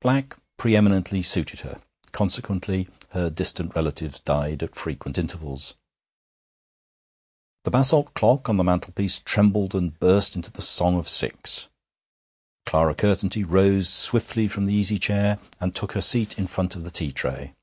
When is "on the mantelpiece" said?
8.48-9.20